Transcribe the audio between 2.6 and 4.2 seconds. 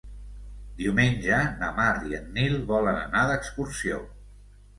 volen anar d'excursió.